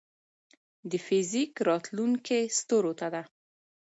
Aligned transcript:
د 0.89 0.91
فزیک 1.05 1.53
راتلونکې 1.69 2.39
ستورو 2.57 2.91
ته 2.99 3.07
ده. 3.13 3.21